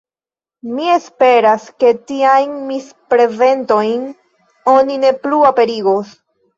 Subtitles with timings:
[0.69, 4.11] Mi esperas, ke tiajn misprezentojn
[4.79, 6.21] oni ne plu aperigos.